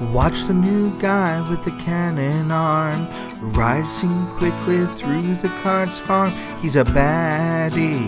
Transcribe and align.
Watch 0.00 0.44
the 0.44 0.54
new 0.54 0.96
guy 1.00 1.40
with 1.50 1.64
the 1.64 1.72
cannon 1.72 2.52
arm 2.52 3.08
rising 3.52 4.26
quickly 4.38 4.86
through 4.94 5.34
the 5.36 5.48
cards 5.62 5.98
farm. 5.98 6.30
He's 6.62 6.76
a 6.76 6.84
baddie, 6.84 8.06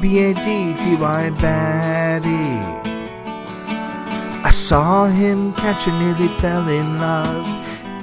B 0.00 0.18
A 0.18 0.34
D 0.34 0.74
D 0.74 0.94
Y 0.96 1.30
baddie. 1.36 2.86
I 4.44 4.50
saw 4.50 5.06
him 5.06 5.54
catch 5.54 5.88
and 5.88 5.98
nearly 5.98 6.28
fell 6.38 6.68
in 6.68 7.00
love. 7.00 7.46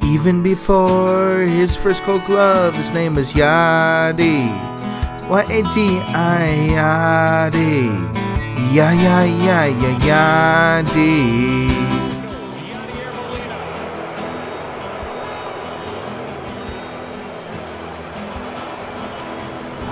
Even 0.04 0.42
before 0.42 1.42
his 1.42 1.76
first 1.76 2.04
Gold 2.06 2.26
Glove, 2.26 2.76
his 2.76 2.92
name 2.92 3.14
was 3.14 3.34
Yadi. 3.34 4.50
Y 5.30 5.42
A 5.44 5.62
D 5.74 6.00
I 6.14 7.52
Yadi. 7.52 8.74
Ya 8.74 8.92
ya 8.92 9.22
ya 9.22 9.66
ya 9.66 10.84
Yadi. 10.84 11.73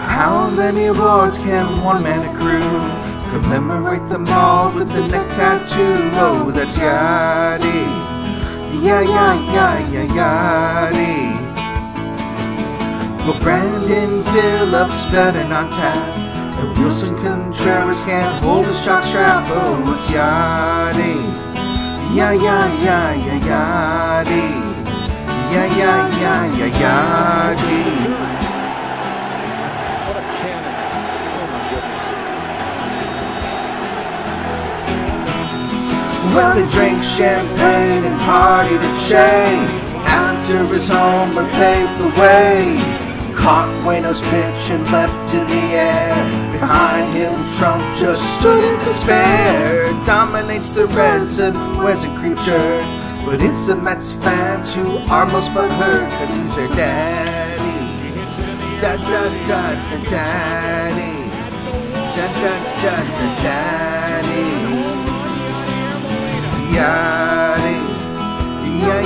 How 0.02 0.50
many 0.50 0.86
awards 0.86 1.38
can 1.38 1.84
one 1.84 2.04
man 2.04 2.22
accrue? 2.30 3.12
Commemorate 3.32 4.10
them 4.10 4.28
all 4.28 4.74
with 4.74 4.92
a 4.92 5.08
neck 5.08 5.30
tattoo. 5.32 5.96
Oh, 6.14 6.52
that's 6.52 6.78
Yadi. 6.78 7.86
Yeah, 8.84 9.02
yeah, 9.02 9.34
yeah, 9.54 9.90
yeah, 9.90 10.92
Yadi. 10.92 11.42
Well, 13.26 13.40
Brandon 13.42 14.24
Phillips 14.24 15.06
better 15.06 15.48
not 15.48 15.72
tap. 15.72 15.96
And 16.60 16.78
Willson 16.78 17.16
Contreras 17.22 18.04
can't 18.04 18.44
hold 18.44 18.66
his 18.66 18.84
jock 18.84 19.04
strap. 19.04 19.46
Oh, 19.50 19.94
it's 19.94 20.10
Yadi. 20.10 21.16
Yeah, 22.16 22.34
yeah, 22.34 22.66
yeah, 22.84 23.14
yeah, 23.14 24.24
Yadi. 24.26 24.48
Yeah, 25.54 25.78
yeah, 25.78 26.20
yeah, 26.20 26.58
yeah, 26.58 26.70
Yadi. 26.82 27.41
Well, 36.34 36.56
they 36.56 36.66
drank 36.68 37.04
champagne 37.04 38.06
and 38.06 38.20
partied 38.22 38.80
at 38.80 38.96
Shea 39.04 39.82
after 40.08 40.66
his 40.74 40.88
homer 40.88 41.44
paved 41.52 42.00
the 42.00 42.08
way. 42.20 42.80
Caught 43.36 43.68
Waino's 43.86 44.22
pitch 44.22 44.64
and 44.72 44.84
leapt 44.92 45.34
in 45.34 45.46
the 45.48 45.66
air. 45.76 46.16
Behind 46.52 47.14
him, 47.14 47.36
Trump 47.58 47.84
just 47.98 48.24
stood 48.40 48.64
in 48.64 48.80
despair. 48.80 49.92
Dominates 50.06 50.72
the 50.72 50.88
Reds 50.88 51.40
and 51.40 51.56
wears 51.78 52.06
a 52.06 52.10
creep 52.20 52.38
shirt. 52.38 52.86
But 53.26 53.42
it's 53.42 53.68
the 53.68 53.76
Mets 53.76 54.14
fans 54.14 54.74
who 54.74 55.00
are 55.12 55.26
most 55.26 55.52
butthurt, 55.52 56.10
cause 56.18 56.36
he's 56.38 56.56
their 56.56 56.70
daddy. 56.70 58.22
Da 58.80 58.96
da 58.96 59.24
da 59.44 59.62
da 59.90 60.04
daddy. 60.10 61.30
Da 62.16 62.26
da 62.42 62.54
da 62.82 62.96
da 63.16 63.36
daddy. 63.44 63.81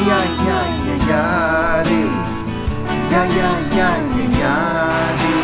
Yeah, 0.05 0.21
yeah, 0.45 0.65
yeah, 0.85 0.97
yeah, 1.09 1.83
yadi. 1.83 2.03
Yeah, 3.09 3.25
yeah, 3.37 3.57
yeah, 3.75 3.97
yeah, 4.15 4.37
yadi. 4.39 5.35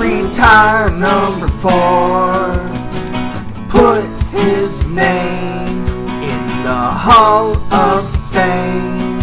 Retire 0.00 0.88
number 0.90 1.48
four. 1.60 2.56
Put 3.68 4.06
his 4.30 4.86
name 4.86 5.84
in 6.22 6.42
the 6.62 6.82
Hall 7.04 7.56
of 7.70 8.08
Fame. 8.32 9.20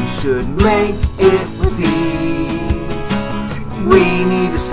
He 0.00 0.06
should 0.08 0.48
make 0.48 0.96
it 1.18 1.51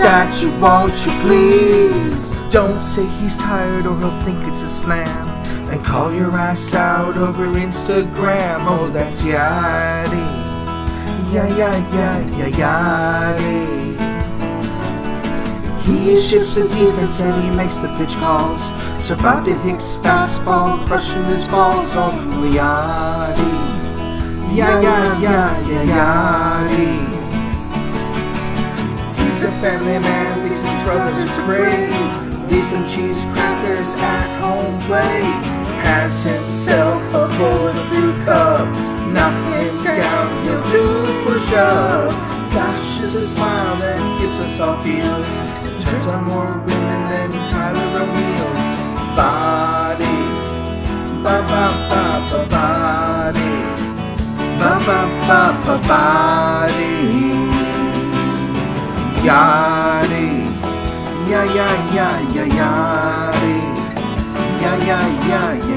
statue, 0.00 0.58
won't 0.58 0.94
you 1.04 1.12
please? 1.20 2.34
Don't 2.48 2.82
say 2.82 3.04
he's 3.20 3.36
tired 3.36 3.86
or 3.86 3.98
he'll 3.98 4.20
think 4.22 4.42
it's 4.44 4.62
a 4.62 4.70
slam. 4.70 5.28
And 5.70 5.84
call 5.84 6.12
your 6.12 6.32
ass 6.32 6.74
out 6.74 7.16
over 7.16 7.46
Instagram. 7.46 8.64
Oh, 8.66 8.88
that's 8.90 9.22
Yadi. 9.22 10.28
Yeah, 11.32 11.48
yeah, 11.56 11.76
yeah, 11.94 12.18
yeah, 12.38 13.36
Yadi. 13.36 13.80
He 15.82 16.16
shifts 16.20 16.54
the 16.54 16.66
defense 16.68 17.20
and 17.20 17.44
he 17.44 17.50
makes 17.50 17.76
the 17.76 17.94
pitch 17.98 18.14
calls. 18.16 18.62
Survived 19.04 19.48
a 19.48 19.54
Hicks 19.58 19.96
fastball, 19.96 20.86
crushing 20.86 21.24
his 21.24 21.46
balls 21.48 21.94
oh, 21.94 22.02
on 22.02 22.42
Yadi. 22.50 23.52
Yeah, 24.56 24.80
yeah, 24.80 25.20
yeah, 25.20 25.68
yeah, 25.68 25.84
Yadi. 25.84 26.49
He's 29.40 29.48
a 29.48 29.52
family 29.62 29.98
man, 29.98 30.42
thinks 30.42 30.60
his 30.60 30.82
brothers 30.82 31.24
are 31.24 31.46
great. 31.46 31.88
Leaves 32.52 32.68
some 32.68 32.86
cheese 32.86 33.24
crackers 33.32 33.94
at 33.96 34.28
home 34.38 34.78
plate. 34.82 35.40
Has 35.80 36.22
himself 36.22 37.00
a 37.14 37.26
bulletproof 37.38 38.16
cup. 38.26 38.68
Knock 39.08 39.32
him 39.56 39.80
down, 39.80 40.44
he'll 40.44 40.62
do 40.70 41.24
push 41.24 41.54
up. 41.54 42.12
Flashes 42.52 43.14
a 43.14 43.22
smile 43.22 43.76
that 43.76 44.20
gives 44.20 44.42
us 44.42 44.60
all 44.60 44.76
feels. 44.84 45.32
Turns 45.82 46.04
on 46.04 46.24
more 46.24 46.58
women 46.58 47.08
than 47.08 47.32
Tyler 47.48 47.88
O'Neill's 47.96 48.70
body. 49.16 50.20
Ba 51.24 51.40
ba 51.48 51.64
ba 51.88 52.04
ba 52.28 52.40
body. 52.52 53.52
Ba 54.60 54.72
ba 54.84 54.98
ba 55.26 55.42
ba 55.64 55.88
body. 55.88 56.89
Yeah, 59.22 60.06
yeah, 61.28 61.44
yeah, 61.92 62.20
yeah, 62.34 62.46
yadi. 62.56 63.56
Yeah, 64.60 64.76
yeah, 64.80 65.04
yeah, 65.28 65.28
yeah, 65.28 65.60
yadi. 65.60 65.69